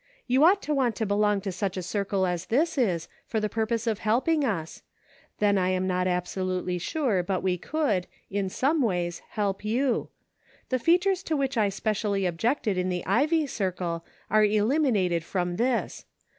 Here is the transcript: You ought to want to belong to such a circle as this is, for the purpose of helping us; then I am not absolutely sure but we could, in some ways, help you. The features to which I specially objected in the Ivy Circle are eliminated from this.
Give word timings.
You 0.25 0.43
ought 0.45 0.63
to 0.63 0.73
want 0.73 0.95
to 0.95 1.05
belong 1.05 1.41
to 1.41 1.51
such 1.51 1.77
a 1.77 1.83
circle 1.83 2.25
as 2.25 2.47
this 2.47 2.75
is, 2.75 3.07
for 3.27 3.39
the 3.39 3.47
purpose 3.49 3.85
of 3.85 3.99
helping 3.99 4.43
us; 4.43 4.81
then 5.37 5.59
I 5.59 5.69
am 5.69 5.85
not 5.85 6.07
absolutely 6.07 6.79
sure 6.79 7.21
but 7.21 7.43
we 7.43 7.59
could, 7.59 8.07
in 8.27 8.49
some 8.49 8.81
ways, 8.81 9.21
help 9.33 9.63
you. 9.63 10.09
The 10.69 10.79
features 10.79 11.21
to 11.21 11.37
which 11.37 11.55
I 11.55 11.69
specially 11.69 12.25
objected 12.25 12.79
in 12.79 12.89
the 12.89 13.05
Ivy 13.05 13.45
Circle 13.45 14.03
are 14.31 14.43
eliminated 14.43 15.23
from 15.23 15.57
this. 15.57 16.05